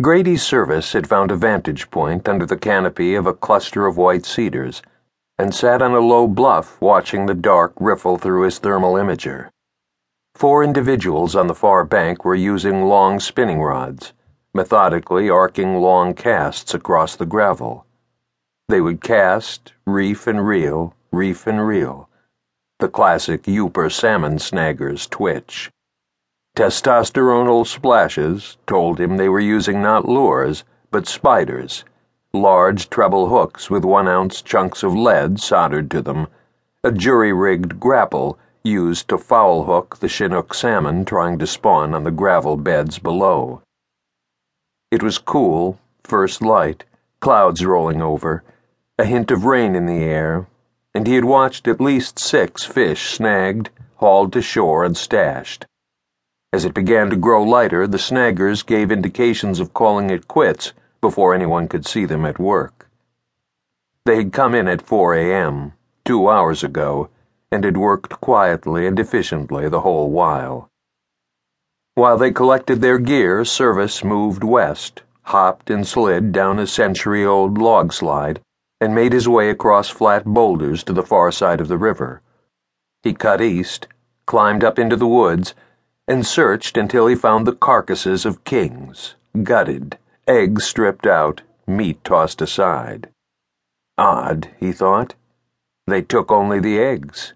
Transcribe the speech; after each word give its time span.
Grady 0.00 0.38
Service 0.38 0.94
had 0.94 1.06
found 1.06 1.30
a 1.30 1.36
vantage 1.36 1.90
point 1.90 2.26
under 2.26 2.46
the 2.46 2.56
canopy 2.56 3.14
of 3.14 3.26
a 3.26 3.34
cluster 3.34 3.86
of 3.86 3.98
white 3.98 4.24
cedars 4.24 4.80
and 5.38 5.54
sat 5.54 5.82
on 5.82 5.92
a 5.92 6.00
low 6.00 6.26
bluff 6.26 6.80
watching 6.80 7.26
the 7.26 7.34
dark 7.34 7.74
riffle 7.78 8.16
through 8.16 8.44
his 8.44 8.58
thermal 8.58 8.94
imager. 8.94 9.50
Four 10.34 10.64
individuals 10.64 11.36
on 11.36 11.48
the 11.48 11.54
far 11.54 11.84
bank 11.84 12.24
were 12.24 12.34
using 12.34 12.84
long 12.84 13.20
spinning 13.20 13.60
rods, 13.60 14.14
methodically 14.54 15.28
arcing 15.28 15.76
long 15.80 16.14
casts 16.14 16.72
across 16.72 17.14
the 17.14 17.26
gravel. 17.26 17.84
They 18.70 18.80
would 18.80 19.02
cast, 19.02 19.74
reef 19.84 20.26
and 20.26 20.46
reel, 20.46 20.94
reef 21.12 21.46
and 21.46 21.66
reel. 21.66 22.08
The 22.78 22.88
classic 22.88 23.42
Yooper 23.42 23.92
salmon 23.92 24.38
snaggers 24.38 25.06
twitch. 25.10 25.70
Testosteronal 26.60 27.66
splashes 27.66 28.58
told 28.66 29.00
him 29.00 29.16
they 29.16 29.30
were 29.30 29.40
using 29.40 29.80
not 29.80 30.06
lures, 30.06 30.62
but 30.90 31.06
spiders, 31.06 31.86
large 32.34 32.90
treble 32.90 33.30
hooks 33.30 33.70
with 33.70 33.82
one 33.82 34.06
ounce 34.06 34.42
chunks 34.42 34.82
of 34.82 34.94
lead 34.94 35.40
soldered 35.40 35.90
to 35.90 36.02
them, 36.02 36.26
a 36.84 36.92
jury 36.92 37.32
rigged 37.32 37.80
grapple 37.80 38.38
used 38.62 39.08
to 39.08 39.16
foul 39.16 39.64
hook 39.64 39.96
the 40.00 40.08
Chinook 40.08 40.52
salmon 40.52 41.06
trying 41.06 41.38
to 41.38 41.46
spawn 41.46 41.94
on 41.94 42.04
the 42.04 42.10
gravel 42.10 42.58
beds 42.58 42.98
below. 42.98 43.62
It 44.90 45.02
was 45.02 45.16
cool, 45.16 45.80
first 46.04 46.42
light, 46.42 46.84
clouds 47.20 47.64
rolling 47.64 48.02
over, 48.02 48.44
a 48.98 49.06
hint 49.06 49.30
of 49.30 49.46
rain 49.46 49.74
in 49.74 49.86
the 49.86 50.04
air, 50.04 50.46
and 50.92 51.06
he 51.06 51.14
had 51.14 51.24
watched 51.24 51.66
at 51.66 51.80
least 51.80 52.18
six 52.18 52.66
fish 52.66 53.14
snagged, 53.14 53.70
hauled 53.94 54.30
to 54.34 54.42
shore, 54.42 54.84
and 54.84 54.94
stashed. 54.94 55.64
As 56.52 56.64
it 56.64 56.74
began 56.74 57.10
to 57.10 57.16
grow 57.16 57.42
lighter, 57.44 57.86
the 57.86 57.98
snaggers 57.98 58.64
gave 58.64 58.90
indications 58.90 59.60
of 59.60 59.72
calling 59.72 60.10
it 60.10 60.26
quits 60.26 60.72
before 61.00 61.32
anyone 61.32 61.68
could 61.68 61.86
see 61.86 62.04
them 62.04 62.24
at 62.24 62.40
work. 62.40 62.88
They 64.04 64.16
had 64.16 64.32
come 64.32 64.54
in 64.54 64.66
at 64.66 64.82
4 64.82 65.14
a.m., 65.14 65.74
two 66.04 66.28
hours 66.28 66.64
ago, 66.64 67.08
and 67.52 67.62
had 67.64 67.76
worked 67.76 68.20
quietly 68.20 68.86
and 68.86 68.98
efficiently 68.98 69.68
the 69.68 69.82
whole 69.82 70.10
while. 70.10 70.68
While 71.94 72.16
they 72.16 72.32
collected 72.32 72.80
their 72.80 72.98
gear, 72.98 73.44
Service 73.44 74.02
moved 74.02 74.42
west, 74.42 75.02
hopped 75.22 75.70
and 75.70 75.86
slid 75.86 76.32
down 76.32 76.58
a 76.58 76.66
century 76.66 77.24
old 77.24 77.58
log 77.58 77.92
slide, 77.92 78.40
and 78.80 78.94
made 78.94 79.12
his 79.12 79.28
way 79.28 79.50
across 79.50 79.88
flat 79.88 80.24
boulders 80.24 80.82
to 80.84 80.92
the 80.92 81.02
far 81.02 81.30
side 81.30 81.60
of 81.60 81.68
the 81.68 81.78
river. 81.78 82.22
He 83.02 83.12
cut 83.12 83.40
east, 83.40 83.86
climbed 84.26 84.64
up 84.64 84.78
into 84.78 84.96
the 84.96 85.06
woods, 85.06 85.54
and 86.08 86.26
searched 86.26 86.76
until 86.76 87.06
he 87.06 87.14
found 87.14 87.46
the 87.46 87.54
carcasses 87.54 88.26
of 88.26 88.44
kings, 88.44 89.14
gutted, 89.42 89.98
eggs 90.26 90.64
stripped 90.64 91.06
out, 91.06 91.42
meat 91.66 92.02
tossed 92.04 92.42
aside. 92.42 93.08
Odd, 93.96 94.50
he 94.58 94.72
thought. 94.72 95.14
They 95.86 96.02
took 96.02 96.30
only 96.30 96.60
the 96.60 96.78
eggs. 96.78 97.34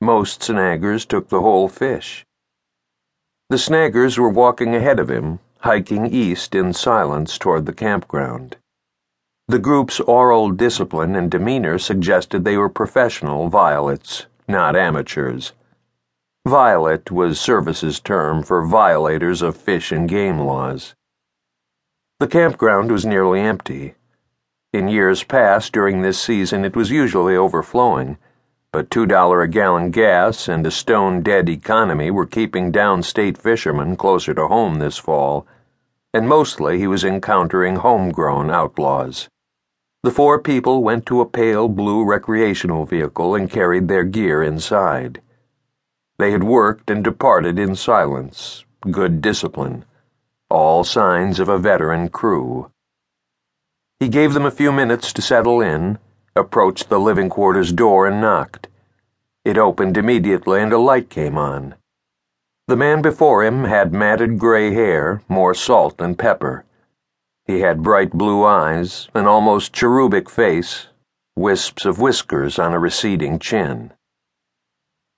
Most 0.00 0.42
snaggers 0.42 1.06
took 1.06 1.28
the 1.28 1.40
whole 1.40 1.68
fish. 1.68 2.24
The 3.50 3.58
snaggers 3.58 4.18
were 4.18 4.28
walking 4.28 4.74
ahead 4.74 4.98
of 4.98 5.10
him, 5.10 5.38
hiking 5.60 6.06
east 6.06 6.54
in 6.54 6.72
silence 6.72 7.38
toward 7.38 7.66
the 7.66 7.72
campground. 7.72 8.56
The 9.48 9.58
group's 9.58 10.00
oral 10.00 10.50
discipline 10.50 11.14
and 11.14 11.30
demeanor 11.30 11.78
suggested 11.78 12.44
they 12.44 12.56
were 12.56 12.68
professional 12.68 13.48
violets, 13.48 14.26
not 14.48 14.74
amateurs. 14.74 15.52
Violet 16.46 17.10
was 17.10 17.40
Service's 17.40 18.00
term 18.00 18.42
for 18.42 18.66
violators 18.66 19.40
of 19.40 19.56
fish 19.56 19.90
and 19.90 20.06
game 20.06 20.38
laws. 20.38 20.94
The 22.20 22.26
campground 22.26 22.92
was 22.92 23.06
nearly 23.06 23.40
empty. 23.40 23.94
In 24.70 24.88
years 24.88 25.24
past, 25.24 25.72
during 25.72 26.02
this 26.02 26.20
season, 26.20 26.62
it 26.62 26.76
was 26.76 26.90
usually 26.90 27.34
overflowing, 27.34 28.18
but 28.72 28.90
$2 28.90 29.42
a 29.42 29.48
gallon 29.48 29.90
gas 29.90 30.46
and 30.46 30.66
a 30.66 30.70
stone 30.70 31.22
dead 31.22 31.48
economy 31.48 32.10
were 32.10 32.26
keeping 32.26 32.70
downstate 32.70 33.38
fishermen 33.38 33.96
closer 33.96 34.34
to 34.34 34.46
home 34.46 34.80
this 34.80 34.98
fall, 34.98 35.46
and 36.12 36.28
mostly 36.28 36.76
he 36.76 36.86
was 36.86 37.04
encountering 37.04 37.76
homegrown 37.76 38.50
outlaws. 38.50 39.30
The 40.02 40.10
four 40.10 40.38
people 40.38 40.82
went 40.82 41.06
to 41.06 41.22
a 41.22 41.26
pale 41.26 41.68
blue 41.68 42.04
recreational 42.04 42.84
vehicle 42.84 43.34
and 43.34 43.50
carried 43.50 43.88
their 43.88 44.04
gear 44.04 44.42
inside. 44.42 45.22
They 46.18 46.30
had 46.30 46.44
worked 46.44 46.90
and 46.90 47.02
departed 47.02 47.58
in 47.58 47.74
silence, 47.74 48.64
good 48.90 49.20
discipline, 49.20 49.84
all 50.48 50.84
signs 50.84 51.40
of 51.40 51.48
a 51.48 51.58
veteran 51.58 52.08
crew. 52.08 52.70
He 53.98 54.08
gave 54.08 54.34
them 54.34 54.46
a 54.46 54.50
few 54.50 54.70
minutes 54.70 55.12
to 55.14 55.22
settle 55.22 55.60
in, 55.60 55.98
approached 56.36 56.88
the 56.88 57.00
living 57.00 57.28
quarters 57.28 57.72
door, 57.72 58.06
and 58.06 58.20
knocked. 58.20 58.68
It 59.44 59.58
opened 59.58 59.96
immediately, 59.96 60.60
and 60.60 60.72
a 60.72 60.78
light 60.78 61.10
came 61.10 61.36
on. 61.36 61.74
The 62.66 62.76
man 62.76 63.02
before 63.02 63.44
him 63.44 63.64
had 63.64 63.92
matted 63.92 64.38
gray 64.38 64.72
hair, 64.72 65.22
more 65.28 65.54
salt 65.54 65.98
than 65.98 66.14
pepper. 66.14 66.64
He 67.46 67.60
had 67.60 67.82
bright 67.82 68.12
blue 68.12 68.44
eyes, 68.44 69.08
an 69.14 69.26
almost 69.26 69.72
cherubic 69.72 70.30
face, 70.30 70.86
wisps 71.36 71.84
of 71.84 71.98
whiskers 71.98 72.58
on 72.58 72.72
a 72.72 72.78
receding 72.78 73.38
chin. 73.38 73.92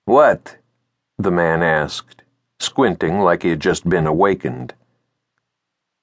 What? 0.05 0.57
The 1.19 1.31
man 1.31 1.63
asked, 1.63 2.21
squinting 2.59 3.19
like 3.19 3.41
he 3.41 3.49
had 3.49 3.59
just 3.59 3.89
been 3.89 4.05
awakened. 4.05 4.73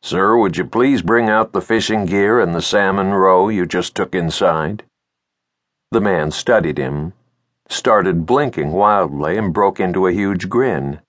Sir, 0.02 0.36
would 0.36 0.56
you 0.56 0.64
please 0.64 1.02
bring 1.02 1.28
out 1.28 1.52
the 1.52 1.60
fishing 1.60 2.04
gear 2.04 2.40
and 2.40 2.54
the 2.54 2.60
salmon 2.60 3.12
roe 3.12 3.48
you 3.48 3.64
just 3.64 3.94
took 3.94 4.14
inside? 4.14 4.82
The 5.92 6.00
man 6.00 6.32
studied 6.32 6.78
him, 6.78 7.12
started 7.68 8.26
blinking 8.26 8.72
wildly, 8.72 9.38
and 9.38 9.54
broke 9.54 9.78
into 9.78 10.06
a 10.06 10.12
huge 10.12 10.48
grin. 10.48 11.00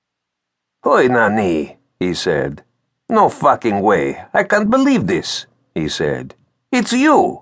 Hoi, 0.83 1.07
Nani, 1.07 1.77
he 1.99 2.13
said. 2.13 2.63
No 3.09 3.27
fucking 3.27 3.81
way. 3.81 4.23
I 4.33 4.43
can't 4.43 4.69
believe 4.69 5.07
this, 5.07 5.47
he 5.73 5.89
said. 5.89 6.35
It's 6.71 6.93
you. 6.93 7.41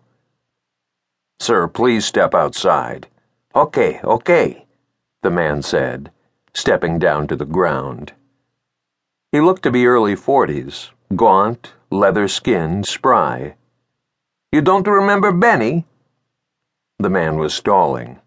Sir, 1.40 1.68
please 1.68 2.06
step 2.06 2.34
outside. 2.34 3.07
Okay, 3.53 4.00
okay, 4.03 4.66
the 5.22 5.30
man 5.30 5.62
said 5.62 6.09
stepping 6.53 7.00
down 7.00 7.28
to 7.28 7.36
the 7.36 7.46
ground. 7.46 8.14
He 9.31 9.40
looked 9.40 9.64
to 9.64 9.72
be 9.72 9.88
early 9.88 10.16
forties, 10.16 10.91
gaunt, 11.16 11.74
leather 11.90 12.28
skinned, 12.28 12.86
spry. 12.86 13.56
You 14.52 14.62
don't 14.62 14.88
remember 14.88 15.31
Benny? 15.31 15.86
The 17.00 17.09
man 17.09 17.38
was 17.38 17.53
stalling. 17.53 18.19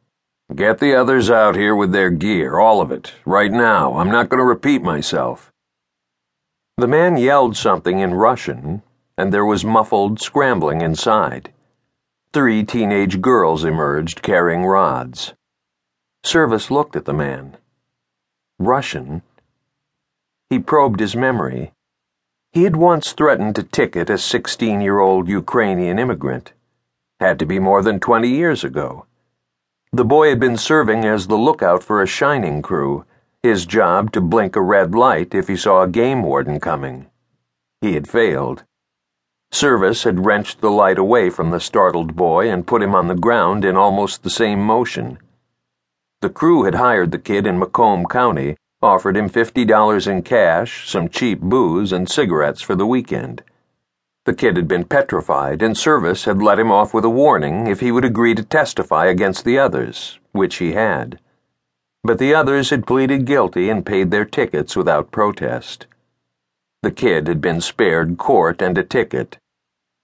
Get 0.54 0.78
the 0.78 0.94
others 0.94 1.30
out 1.30 1.56
here 1.56 1.74
with 1.74 1.92
their 1.92 2.10
gear, 2.10 2.58
all 2.58 2.80
of 2.80 2.90
it, 2.90 3.14
right 3.24 3.50
now. 3.50 3.98
I'm 3.98 4.10
not 4.10 4.28
going 4.28 4.38
to 4.38 4.44
repeat 4.44 4.82
myself. 4.82 5.52
The 6.76 6.86
man 6.86 7.16
yelled 7.16 7.56
something 7.56 8.00
in 8.00 8.14
Russian, 8.14 8.82
and 9.16 9.32
there 9.32 9.46
was 9.46 9.64
muffled 9.64 10.20
scrambling 10.20 10.82
inside. 10.82 11.52
Three 12.32 12.64
teenage 12.64 13.20
girls 13.20 13.64
emerged 13.64 14.22
carrying 14.22 14.64
rods. 14.64 15.32
Service 16.22 16.70
looked 16.70 16.96
at 16.96 17.06
the 17.06 17.14
man. 17.14 17.56
Russian. 18.58 19.20
He 20.48 20.58
probed 20.58 21.00
his 21.00 21.14
memory. 21.14 21.72
He 22.52 22.64
had 22.64 22.74
once 22.74 23.12
threatened 23.12 23.54
to 23.56 23.62
ticket 23.62 24.08
a 24.08 24.16
16 24.16 24.80
year 24.80 24.98
old 24.98 25.28
Ukrainian 25.28 25.98
immigrant. 25.98 26.54
Had 27.20 27.38
to 27.40 27.44
be 27.44 27.58
more 27.58 27.82
than 27.82 28.00
20 28.00 28.28
years 28.28 28.64
ago. 28.64 29.04
The 29.92 30.06
boy 30.06 30.30
had 30.30 30.40
been 30.40 30.56
serving 30.56 31.04
as 31.04 31.26
the 31.26 31.36
lookout 31.36 31.82
for 31.82 32.00
a 32.00 32.06
shining 32.06 32.62
crew, 32.62 33.04
his 33.42 33.66
job 33.66 34.10
to 34.12 34.22
blink 34.22 34.56
a 34.56 34.62
red 34.62 34.94
light 34.94 35.34
if 35.34 35.48
he 35.48 35.56
saw 35.56 35.82
a 35.82 35.88
game 35.88 36.22
warden 36.22 36.58
coming. 36.58 37.08
He 37.82 37.92
had 37.92 38.08
failed. 38.08 38.64
Service 39.50 40.04
had 40.04 40.24
wrenched 40.24 40.62
the 40.62 40.70
light 40.70 40.98
away 40.98 41.28
from 41.28 41.50
the 41.50 41.60
startled 41.60 42.16
boy 42.16 42.50
and 42.50 42.66
put 42.66 42.82
him 42.82 42.94
on 42.94 43.08
the 43.08 43.14
ground 43.14 43.66
in 43.66 43.76
almost 43.76 44.22
the 44.22 44.30
same 44.30 44.62
motion. 44.62 45.18
The 46.22 46.30
crew 46.30 46.64
had 46.64 46.76
hired 46.76 47.10
the 47.10 47.18
kid 47.18 47.46
in 47.46 47.58
Macomb 47.58 48.06
County, 48.06 48.56
offered 48.80 49.16
him 49.16 49.28
$50 49.28 50.06
in 50.06 50.22
cash, 50.22 50.88
some 50.88 51.08
cheap 51.08 51.40
booze, 51.40 51.92
and 51.92 52.08
cigarettes 52.08 52.62
for 52.62 52.74
the 52.74 52.86
weekend. 52.86 53.42
The 54.24 54.34
kid 54.34 54.56
had 54.56 54.66
been 54.66 54.84
petrified, 54.84 55.62
and 55.62 55.76
Service 55.76 56.24
had 56.24 56.42
let 56.42 56.58
him 56.58 56.72
off 56.72 56.94
with 56.94 57.04
a 57.04 57.10
warning 57.10 57.66
if 57.66 57.80
he 57.80 57.92
would 57.92 58.04
agree 58.04 58.34
to 58.34 58.42
testify 58.42 59.06
against 59.06 59.44
the 59.44 59.58
others, 59.58 60.18
which 60.32 60.56
he 60.56 60.72
had. 60.72 61.20
But 62.02 62.18
the 62.18 62.34
others 62.34 62.70
had 62.70 62.86
pleaded 62.86 63.24
guilty 63.24 63.68
and 63.68 63.84
paid 63.84 64.10
their 64.10 64.24
tickets 64.24 64.74
without 64.74 65.10
protest. 65.10 65.86
The 66.82 66.90
kid 66.90 67.28
had 67.28 67.40
been 67.40 67.60
spared 67.60 68.16
court 68.16 68.62
and 68.62 68.78
a 68.78 68.82
ticket, 68.82 69.38